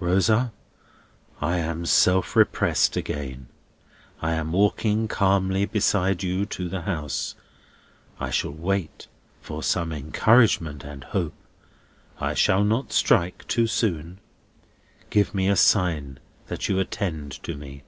[0.00, 0.52] "Rosa,
[1.40, 3.46] I am self repressed again.
[4.20, 7.36] I am walking calmly beside you to the house.
[8.20, 9.06] I shall wait
[9.40, 11.32] for some encouragement and hope.
[12.20, 14.18] I shall not strike too soon.
[15.08, 16.18] Give me a sign
[16.48, 17.82] that you attend to me."